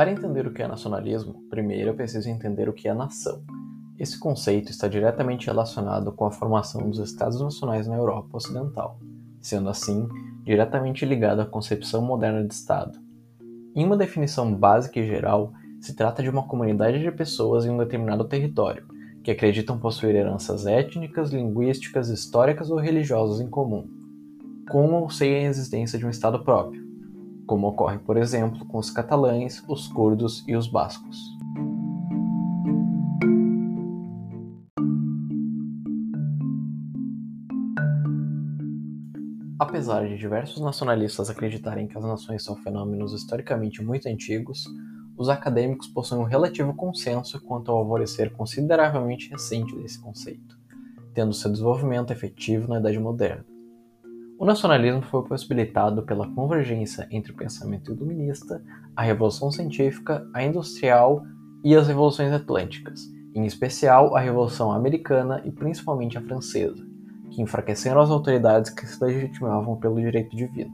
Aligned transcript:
Para 0.00 0.12
entender 0.12 0.46
o 0.46 0.52
que 0.52 0.62
é 0.62 0.68
nacionalismo, 0.68 1.42
primeiro 1.50 1.90
é 1.90 1.92
preciso 1.92 2.30
entender 2.30 2.68
o 2.70 2.72
que 2.72 2.88
é 2.88 2.94
nação. 2.94 3.42
Esse 3.98 4.18
conceito 4.18 4.70
está 4.70 4.88
diretamente 4.88 5.46
relacionado 5.46 6.10
com 6.12 6.24
a 6.24 6.30
formação 6.30 6.88
dos 6.88 7.00
Estados 7.00 7.38
nacionais 7.38 7.86
na 7.86 7.96
Europa 7.96 8.38
Ocidental, 8.38 8.98
sendo 9.42 9.68
assim 9.68 10.08
diretamente 10.42 11.04
ligado 11.04 11.40
à 11.40 11.44
concepção 11.44 12.00
moderna 12.00 12.42
de 12.46 12.54
Estado. 12.54 12.98
Em 13.74 13.84
uma 13.84 13.96
definição 13.96 14.54
básica 14.54 14.98
e 15.00 15.06
geral, 15.06 15.52
se 15.82 15.94
trata 15.94 16.22
de 16.22 16.30
uma 16.30 16.46
comunidade 16.46 16.98
de 16.98 17.10
pessoas 17.10 17.66
em 17.66 17.70
um 17.70 17.76
determinado 17.76 18.24
território, 18.24 18.86
que 19.22 19.30
acreditam 19.30 19.78
possuir 19.78 20.14
heranças 20.14 20.66
étnicas, 20.66 21.30
linguísticas, 21.30 22.08
históricas 22.08 22.70
ou 22.70 22.78
religiosas 22.78 23.38
em 23.38 23.50
comum, 23.50 23.99
com 24.70 24.92
ou 24.92 25.10
sem 25.10 25.34
a 25.34 25.48
existência 25.48 25.98
de 25.98 26.06
um 26.06 26.10
Estado 26.10 26.42
próprio, 26.44 26.80
como 27.44 27.66
ocorre, 27.66 27.98
por 27.98 28.16
exemplo, 28.16 28.64
com 28.66 28.78
os 28.78 28.88
catalães, 28.88 29.62
os 29.68 29.88
curdos 29.88 30.44
e 30.46 30.54
os 30.54 30.68
bascos. 30.68 31.18
Apesar 39.58 40.06
de 40.06 40.16
diversos 40.16 40.62
nacionalistas 40.62 41.28
acreditarem 41.28 41.88
que 41.88 41.98
as 41.98 42.04
nações 42.04 42.44
são 42.44 42.56
fenômenos 42.56 43.12
historicamente 43.12 43.82
muito 43.82 44.08
antigos, 44.08 44.64
os 45.18 45.28
acadêmicos 45.28 45.88
possuem 45.88 46.22
um 46.22 46.24
relativo 46.24 46.72
consenso 46.74 47.40
quanto 47.42 47.70
ao 47.70 47.78
alvorecer 47.78 48.30
consideravelmente 48.32 49.30
recente 49.30 49.76
desse 49.76 50.00
conceito, 50.00 50.56
tendo 51.12 51.34
seu 51.34 51.50
desenvolvimento 51.50 52.12
efetivo 52.12 52.68
na 52.68 52.78
Idade 52.78 52.98
Moderna. 52.98 53.49
O 54.40 54.46
nacionalismo 54.46 55.02
foi 55.02 55.22
possibilitado 55.22 56.02
pela 56.02 56.26
convergência 56.26 57.06
entre 57.10 57.30
o 57.30 57.36
pensamento 57.36 57.92
iluminista, 57.92 58.64
a 58.96 59.02
Revolução 59.02 59.52
Científica, 59.52 60.26
a 60.32 60.42
Industrial 60.42 61.22
e 61.62 61.76
as 61.76 61.86
revoluções 61.86 62.32
atlânticas, 62.32 63.02
em 63.34 63.44
especial 63.44 64.16
a 64.16 64.20
Revolução 64.20 64.72
Americana 64.72 65.42
e 65.44 65.50
principalmente 65.50 66.16
a 66.16 66.22
Francesa, 66.22 66.82
que 67.30 67.42
enfraqueceram 67.42 68.00
as 68.00 68.08
autoridades 68.08 68.70
que 68.70 68.86
se 68.86 69.04
legitimavam 69.04 69.76
pelo 69.76 70.00
direito 70.00 70.34
divino. 70.34 70.70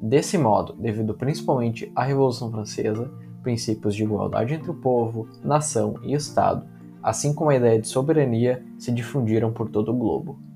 Desse 0.00 0.38
modo, 0.38 0.72
devido 0.72 1.12
principalmente 1.12 1.92
à 1.94 2.02
Revolução 2.02 2.50
Francesa, 2.50 3.12
princípios 3.42 3.94
de 3.94 4.04
igualdade 4.04 4.54
entre 4.54 4.70
o 4.70 4.80
povo, 4.80 5.28
nação 5.44 5.96
e 6.02 6.14
Estado, 6.14 6.66
assim 7.02 7.34
como 7.34 7.50
a 7.50 7.56
ideia 7.56 7.78
de 7.78 7.88
soberania, 7.88 8.64
se 8.78 8.90
difundiram 8.90 9.52
por 9.52 9.68
todo 9.68 9.92
o 9.92 9.96
globo. 9.98 10.46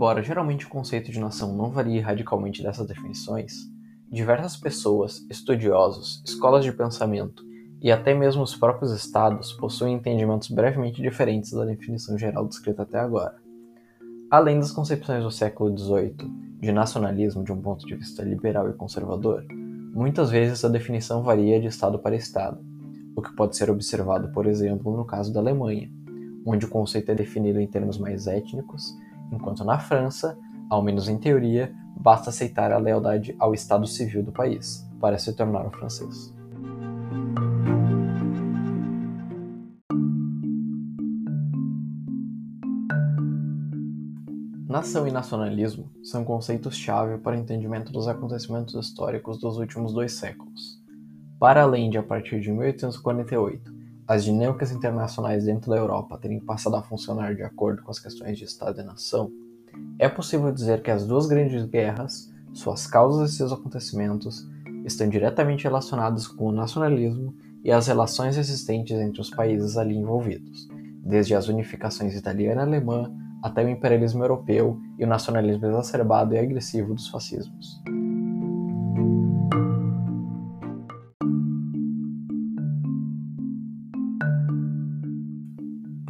Embora 0.00 0.22
geralmente 0.22 0.64
o 0.64 0.70
conceito 0.70 1.12
de 1.12 1.20
nação 1.20 1.54
não 1.54 1.70
varie 1.70 2.00
radicalmente 2.00 2.62
dessas 2.62 2.86
definições, 2.86 3.70
diversas 4.10 4.56
pessoas, 4.56 5.26
estudiosos, 5.28 6.22
escolas 6.24 6.64
de 6.64 6.72
pensamento 6.72 7.44
e 7.82 7.92
até 7.92 8.14
mesmo 8.14 8.42
os 8.42 8.56
próprios 8.56 8.92
estados 8.92 9.52
possuem 9.52 9.96
entendimentos 9.96 10.48
brevemente 10.48 11.02
diferentes 11.02 11.52
da 11.52 11.66
definição 11.66 12.16
geral 12.16 12.48
descrita 12.48 12.80
até 12.80 12.98
agora. 12.98 13.36
Além 14.30 14.58
das 14.58 14.72
concepções 14.72 15.22
do 15.22 15.30
século 15.30 15.76
XVIII 15.76 16.16
de 16.62 16.72
nacionalismo 16.72 17.44
de 17.44 17.52
um 17.52 17.60
ponto 17.60 17.86
de 17.86 17.94
vista 17.94 18.22
liberal 18.22 18.70
e 18.70 18.72
conservador, 18.72 19.44
muitas 19.92 20.30
vezes 20.30 20.64
a 20.64 20.70
definição 20.70 21.22
varia 21.22 21.60
de 21.60 21.66
estado 21.66 21.98
para 21.98 22.16
estado, 22.16 22.58
o 23.14 23.20
que 23.20 23.36
pode 23.36 23.54
ser 23.54 23.68
observado, 23.68 24.32
por 24.32 24.46
exemplo, 24.46 24.96
no 24.96 25.04
caso 25.04 25.30
da 25.30 25.40
Alemanha, 25.40 25.90
onde 26.46 26.64
o 26.64 26.70
conceito 26.70 27.10
é 27.10 27.14
definido 27.14 27.60
em 27.60 27.66
termos 27.66 27.98
mais 27.98 28.26
étnicos, 28.26 28.94
enquanto 29.32 29.64
na 29.64 29.78
França, 29.78 30.38
ao 30.68 30.82
menos 30.82 31.08
em 31.08 31.18
teoria, 31.18 31.74
basta 31.96 32.30
aceitar 32.30 32.72
a 32.72 32.78
lealdade 32.78 33.34
ao 33.38 33.52
estado 33.52 33.86
civil 33.86 34.22
do 34.22 34.32
país 34.32 34.88
para 35.00 35.18
se 35.18 35.32
tornar 35.34 35.66
um 35.66 35.70
francês. 35.70 36.34
Nação 44.70 45.06
e 45.06 45.10
nacionalismo 45.10 45.90
são 46.00 46.24
conceitos-chave 46.24 47.18
para 47.18 47.36
o 47.36 47.40
entendimento 47.40 47.90
dos 47.90 48.06
acontecimentos 48.06 48.74
históricos 48.74 49.36
dos 49.38 49.58
últimos 49.58 49.92
dois 49.92 50.12
séculos. 50.12 50.80
Para 51.40 51.62
além 51.62 51.90
de, 51.90 51.98
a 51.98 52.02
partir 52.04 52.40
de 52.40 52.52
1848, 52.52 53.69
as 54.10 54.24
dinâmicas 54.24 54.72
internacionais 54.72 55.44
dentro 55.44 55.70
da 55.70 55.76
Europa 55.76 56.18
terem 56.18 56.40
passado 56.40 56.74
a 56.74 56.82
funcionar 56.82 57.32
de 57.36 57.44
acordo 57.44 57.80
com 57.80 57.92
as 57.92 58.00
questões 58.00 58.36
de 58.36 58.42
Estado 58.42 58.80
e 58.80 58.82
nação, 58.82 59.30
é 60.00 60.08
possível 60.08 60.50
dizer 60.50 60.82
que 60.82 60.90
as 60.90 61.06
duas 61.06 61.28
grandes 61.28 61.64
guerras, 61.66 62.28
suas 62.52 62.88
causas 62.88 63.30
e 63.30 63.36
seus 63.36 63.52
acontecimentos, 63.52 64.44
estão 64.84 65.08
diretamente 65.08 65.62
relacionados 65.62 66.26
com 66.26 66.46
o 66.46 66.52
nacionalismo 66.52 67.32
e 67.62 67.70
as 67.70 67.86
relações 67.86 68.36
existentes 68.36 68.98
entre 68.98 69.20
os 69.20 69.30
países 69.30 69.76
ali 69.76 69.96
envolvidos, 69.96 70.66
desde 71.04 71.36
as 71.36 71.46
unificações 71.46 72.16
italiana 72.16 72.62
e 72.62 72.64
alemã 72.64 73.14
até 73.40 73.64
o 73.64 73.68
imperialismo 73.68 74.24
europeu 74.24 74.76
e 74.98 75.04
o 75.04 75.06
nacionalismo 75.06 75.66
exacerbado 75.66 76.34
e 76.34 76.38
agressivo 76.40 76.94
dos 76.94 77.06
fascismos. 77.06 77.80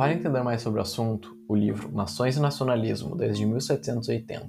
Para 0.01 0.15
entender 0.15 0.43
mais 0.43 0.63
sobre 0.63 0.79
o 0.79 0.83
assunto, 0.83 1.37
o 1.47 1.55
livro 1.55 1.93
Nações 1.93 2.35
e 2.39 2.41
Nacionalismo 2.41 3.15
desde 3.15 3.45
1780, 3.45 4.49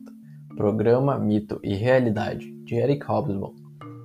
Programa, 0.55 1.19
Mito 1.19 1.59
e 1.61 1.75
Realidade, 1.75 2.49
de 2.63 2.75
Eric 2.75 3.05
Hobsbawm, 3.05 3.53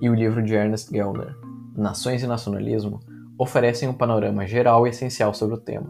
e 0.01 0.09
o 0.09 0.13
livro 0.13 0.43
de 0.43 0.53
Ernest 0.53 0.91
Gellner, 0.91 1.33
Nações 1.73 2.21
e 2.21 2.27
Nacionalismo, 2.27 2.99
oferecem 3.39 3.87
um 3.87 3.93
panorama 3.93 4.45
geral 4.45 4.85
e 4.85 4.89
essencial 4.89 5.33
sobre 5.33 5.55
o 5.55 5.57
tema. 5.57 5.89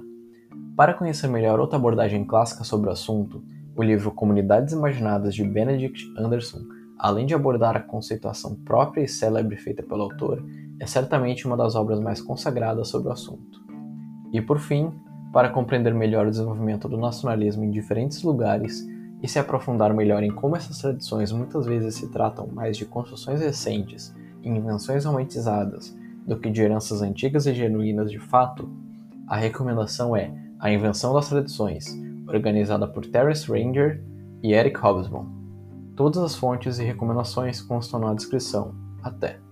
Para 0.75 0.93
conhecer 0.93 1.27
melhor 1.27 1.59
outra 1.59 1.79
abordagem 1.79 2.23
clássica 2.23 2.63
sobre 2.63 2.89
o 2.89 2.93
assunto, 2.93 3.43
o 3.75 3.81
livro 3.81 4.11
Comunidades 4.11 4.75
Imaginadas 4.75 5.33
de 5.33 5.43
Benedict 5.43 6.05
Anderson, 6.19 6.59
além 6.99 7.25
de 7.25 7.33
abordar 7.33 7.75
a 7.75 7.81
conceituação 7.81 8.53
própria 8.63 9.01
e 9.01 9.07
célebre 9.07 9.57
feita 9.57 9.81
pelo 9.81 10.03
autor, 10.03 10.39
é 10.79 10.85
certamente 10.85 11.47
uma 11.47 11.57
das 11.57 11.73
obras 11.73 11.99
mais 11.99 12.21
consagradas 12.21 12.89
sobre 12.89 13.09
o 13.09 13.11
assunto. 13.11 13.59
E 14.31 14.39
por 14.39 14.59
fim, 14.59 14.93
para 15.37 15.49
compreender 15.49 15.93
melhor 15.93 16.25
o 16.25 16.31
desenvolvimento 16.31 16.89
do 16.89 16.97
nacionalismo 16.97 17.63
em 17.63 17.69
diferentes 17.69 18.23
lugares 18.23 18.89
e 19.21 19.27
se 19.27 19.37
aprofundar 19.37 19.93
melhor 19.93 20.23
em 20.23 20.31
como 20.31 20.55
essas 20.55 20.79
tradições 20.79 21.31
muitas 21.31 21.67
vezes 21.67 21.93
se 21.93 22.07
tratam 22.07 22.47
mais 22.47 22.75
de 22.75 22.85
construções 22.85 23.39
recentes 23.39 24.11
e 24.41 24.49
invenções 24.49 25.05
romantizadas 25.05 25.95
do 26.25 26.39
que 26.39 26.49
de 26.49 26.63
heranças 26.63 27.03
antigas 27.03 27.45
e 27.45 27.53
genuínas 27.53 28.09
de 28.09 28.17
fato, 28.17 28.67
a 29.27 29.37
recomendação 29.37 30.15
é 30.15 30.33
a 30.59 30.71
Invenção 30.71 31.13
das 31.13 31.29
Tradições, 31.29 31.85
organizada 32.27 32.87
por 32.87 33.05
Terence 33.05 33.47
Ranger 33.47 34.03
e 34.41 34.53
Eric 34.53 34.79
Hobsbawm. 34.79 35.27
Todas 35.95 36.23
as 36.23 36.35
fontes 36.35 36.79
e 36.79 36.83
recomendações 36.83 37.61
constam 37.61 37.99
na 37.99 38.15
descrição. 38.15 38.73
Até! 39.03 39.46